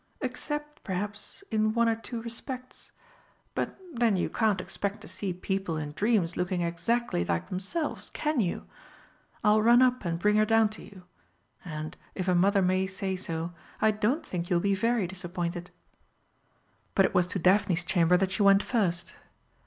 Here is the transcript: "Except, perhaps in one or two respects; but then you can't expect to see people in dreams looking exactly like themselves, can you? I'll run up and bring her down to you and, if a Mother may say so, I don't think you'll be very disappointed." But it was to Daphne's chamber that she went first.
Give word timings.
"Except, 0.19 0.83
perhaps 0.83 1.43
in 1.51 1.75
one 1.75 1.87
or 1.87 1.95
two 1.95 2.23
respects; 2.23 2.91
but 3.53 3.77
then 3.93 4.15
you 4.17 4.31
can't 4.31 4.59
expect 4.59 5.01
to 5.01 5.07
see 5.07 5.31
people 5.31 5.77
in 5.77 5.91
dreams 5.91 6.35
looking 6.35 6.61
exactly 6.63 7.23
like 7.23 7.49
themselves, 7.49 8.09
can 8.09 8.39
you? 8.39 8.65
I'll 9.43 9.61
run 9.61 9.83
up 9.83 10.03
and 10.03 10.17
bring 10.17 10.37
her 10.37 10.43
down 10.45 10.69
to 10.69 10.81
you 10.81 11.03
and, 11.63 11.95
if 12.15 12.27
a 12.27 12.33
Mother 12.33 12.63
may 12.63 12.87
say 12.87 13.15
so, 13.15 13.53
I 13.79 13.91
don't 13.91 14.25
think 14.25 14.49
you'll 14.49 14.59
be 14.59 14.73
very 14.73 15.05
disappointed." 15.05 15.69
But 16.95 17.05
it 17.05 17.13
was 17.13 17.27
to 17.27 17.37
Daphne's 17.37 17.83
chamber 17.83 18.17
that 18.17 18.31
she 18.31 18.41
went 18.41 18.63
first. 18.63 19.13